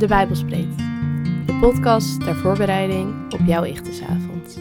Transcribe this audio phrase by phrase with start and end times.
[0.00, 0.76] De Bijbelspreet.
[1.46, 4.58] De podcast ter voorbereiding op jouw Ichtesavond.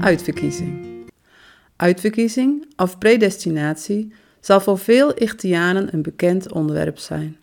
[0.00, 0.86] Uitverkiezing.
[1.76, 7.36] Uitverkiezing of predestinatie zal voor veel Ichtianen een bekend onderwerp zijn.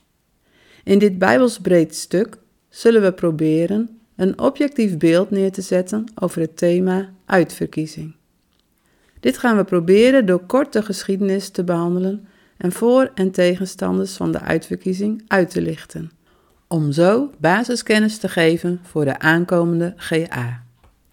[0.83, 2.37] In dit Bijbelsbreed stuk
[2.69, 8.15] zullen we proberen een objectief beeld neer te zetten over het thema uitverkiezing.
[9.20, 12.27] Dit gaan we proberen door kort de geschiedenis te behandelen
[12.57, 16.11] en voor- en tegenstanders van de uitverkiezing uit te lichten,
[16.71, 20.64] om zo basiskennis te geven voor de aankomende GA.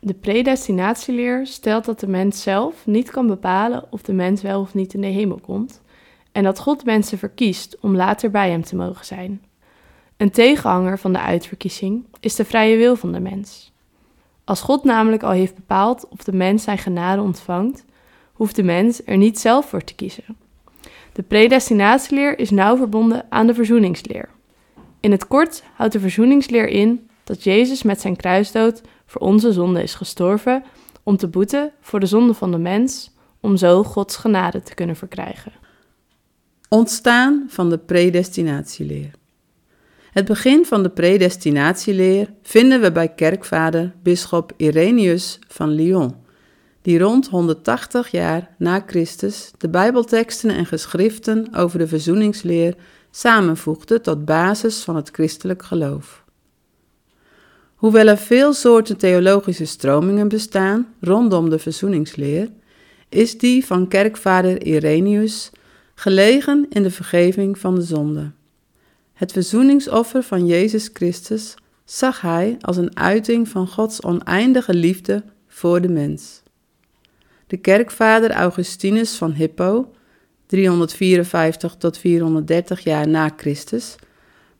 [0.00, 4.74] De predestinatieleer stelt dat de mens zelf niet kan bepalen of de mens wel of
[4.74, 5.80] niet in de hemel komt,
[6.32, 9.42] en dat God mensen verkiest om later bij hem te mogen zijn.
[10.16, 13.72] Een tegenhanger van de uitverkiezing is de vrije wil van de mens.
[14.44, 17.84] Als God namelijk al heeft bepaald of de mens zijn genade ontvangt,
[18.32, 20.36] hoeft de mens er niet zelf voor te kiezen.
[21.12, 24.28] De predestinatieleer is nauw verbonden aan de verzoeningsleer.
[25.06, 29.82] In het kort houdt de verzoeningsleer in dat Jezus met zijn kruisdood voor onze zonde
[29.82, 30.64] is gestorven
[31.02, 34.96] om te boeten voor de zonde van de mens, om zo Gods genade te kunnen
[34.96, 35.52] verkrijgen.
[36.68, 39.10] Ontstaan van de predestinatieleer.
[40.10, 46.14] Het begin van de predestinatieleer vinden we bij kerkvader bisschop Irenaeus van Lyon,
[46.82, 52.74] die rond 180 jaar na Christus de Bijbelteksten en geschriften over de verzoeningsleer
[53.16, 56.24] samenvoegde tot basis van het christelijk geloof.
[57.74, 62.48] Hoewel er veel soorten theologische stromingen bestaan rondom de verzoeningsleer,
[63.08, 65.50] is die van kerkvader Irenaeus
[65.94, 68.30] gelegen in de vergeving van de zonde.
[69.12, 75.80] Het verzoeningsoffer van Jezus Christus zag hij als een uiting van Gods oneindige liefde voor
[75.80, 76.42] de mens.
[77.46, 79.90] De kerkvader Augustinus van Hippo,
[80.46, 83.96] 354 tot 430 jaar na Christus,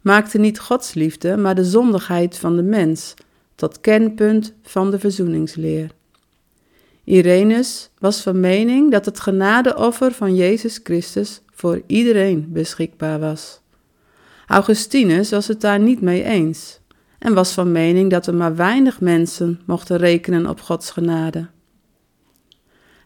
[0.01, 3.15] maakte niet Gods liefde, maar de zondigheid van de mens
[3.55, 5.91] tot kernpunt van de verzoeningsleer.
[7.05, 13.61] Irenus was van mening dat het genadeoffer van Jezus Christus voor iedereen beschikbaar was.
[14.46, 16.80] Augustinus was het daar niet mee eens
[17.19, 21.46] en was van mening dat er maar weinig mensen mochten rekenen op Gods genade.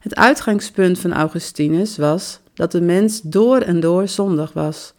[0.01, 4.95] Het uitgangspunt van Augustinus was dat de mens door en door zondig was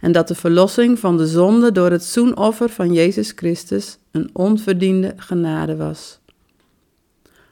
[0.00, 5.14] en dat de verlossing van de zonde door het zoenoffer van Jezus Christus een onverdiende
[5.16, 6.18] genade was.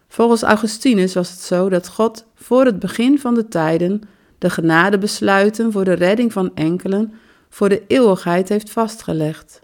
[0.08, 4.02] Volgens Augustinus was het zo dat God voor het begin van de tijden
[4.38, 7.12] de genadebesluiten voor de redding van enkelen
[7.48, 9.60] voor de eeuwigheid heeft vastgelegd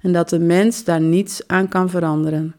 [0.00, 2.54] en dat de mens daar niets aan kan veranderen.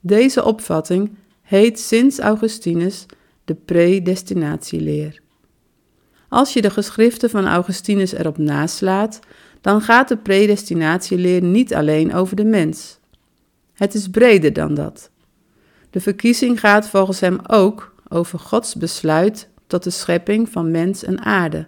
[0.00, 1.10] Deze opvatting
[1.42, 3.06] heet sinds Augustinus
[3.44, 5.20] de predestinatieleer.
[6.30, 9.20] Als je de geschriften van Augustinus erop naslaat,
[9.60, 12.98] dan gaat de predestinatieleer niet alleen over de mens.
[13.72, 15.10] Het is breder dan dat.
[15.90, 21.20] De verkiezing gaat volgens hem ook over Gods besluit tot de schepping van mens en
[21.20, 21.66] aarde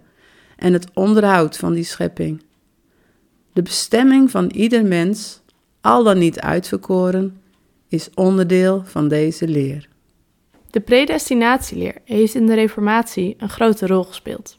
[0.55, 2.43] en het onderhoud van die schepping.
[3.53, 5.41] De bestemming van ieder mens,
[5.81, 7.41] al dan niet uitverkoren,
[7.87, 9.87] is onderdeel van deze leer.
[10.73, 14.57] De predestinatieleer heeft in de Reformatie een grote rol gespeeld.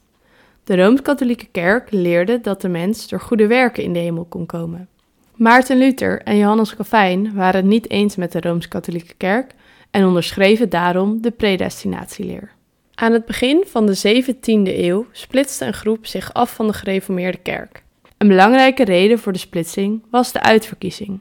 [0.63, 4.87] De Rooms-Katholieke Kerk leerde dat de mens door goede werken in de hemel kon komen.
[5.35, 9.51] Maarten Luther en Johannes Calvijn waren het niet eens met de Rooms-Katholieke Kerk
[9.91, 12.51] en onderschreven daarom de predestinatieleer.
[12.93, 17.37] Aan het begin van de 17e eeuw splitste een groep zich af van de gereformeerde
[17.37, 17.83] kerk.
[18.17, 21.19] Een belangrijke reden voor de splitsing was de uitverkiezing.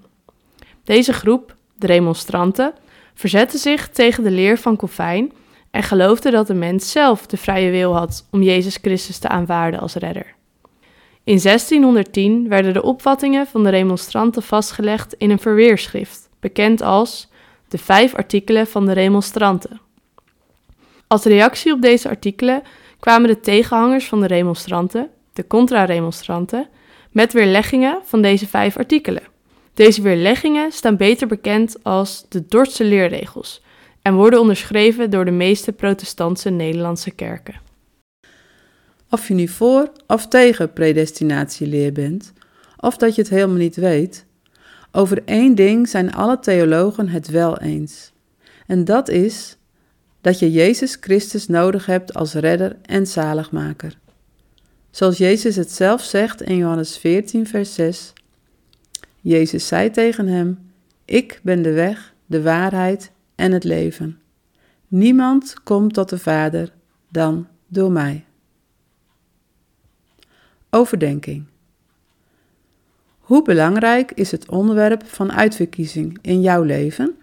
[0.85, 2.75] Deze groep, de remonstranten,
[3.15, 5.33] verzette zich tegen de leer van Calvijn
[5.71, 9.81] en geloofde dat de mens zelf de vrije wil had om Jezus Christus te aanvaarden
[9.81, 10.35] als redder.
[11.25, 17.29] In 1610 werden de opvattingen van de remonstranten vastgelegd in een verweerschrift, bekend als
[17.69, 19.81] de vijf artikelen van de remonstranten.
[21.07, 22.63] Als reactie op deze artikelen
[23.01, 26.69] kwamen de tegenhangers van de remonstranten, de contra-remonstranten,
[27.11, 29.23] met weerleggingen van deze vijf artikelen.
[29.75, 33.63] Deze weerleggingen staan beter bekend als de Dordtse leerregels
[34.03, 37.61] en worden onderschreven door de meeste protestantse Nederlandse kerken.
[39.11, 42.33] Of je nu voor of tegen predestinatieleer bent,
[42.77, 44.25] of dat je het helemaal niet weet,
[44.93, 48.13] over één ding zijn alle theologen het wel eens.
[48.67, 49.57] En dat is
[50.21, 53.99] dat je Jezus Christus nodig hebt als redder en zaligmaker.
[54.91, 58.13] Zoals Jezus het zelf zegt in Johannes 14, vers 6.
[59.25, 60.73] Jezus zei tegen hem:
[61.05, 64.21] Ik ben de weg, de waarheid en het leven.
[64.89, 66.73] Niemand komt tot de Vader
[67.09, 68.25] dan door mij.
[70.71, 71.45] Overdenking.
[73.19, 77.17] Hoe belangrijk is het onderwerp van uitverkiezing in jouw leven?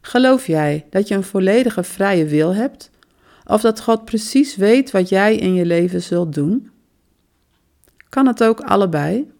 [0.00, 2.90] Geloof jij dat je een volledige vrije wil hebt,
[3.44, 6.70] of dat God precies weet wat jij in je leven zult doen?
[8.08, 9.36] Kan het ook allebei?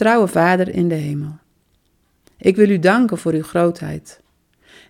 [0.00, 1.38] Trouwe Vader in de hemel.
[2.36, 4.20] Ik wil u danken voor uw grootheid.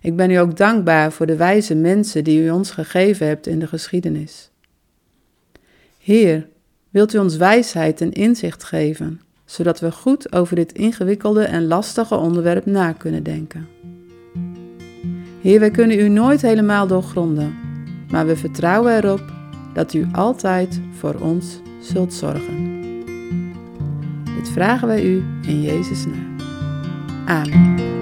[0.01, 3.59] Ik ben u ook dankbaar voor de wijze mensen die u ons gegeven hebt in
[3.59, 4.51] de geschiedenis.
[5.97, 6.47] Heer,
[6.89, 12.15] wilt u ons wijsheid en inzicht geven, zodat we goed over dit ingewikkelde en lastige
[12.15, 13.67] onderwerp na kunnen denken.
[15.41, 17.55] Heer, wij kunnen u nooit helemaal doorgronden,
[18.11, 19.33] maar we vertrouwen erop
[19.73, 22.80] dat u altijd voor ons zult zorgen.
[24.49, 26.35] Vragen wij u in Jezus' naam.
[27.25, 28.00] Amen.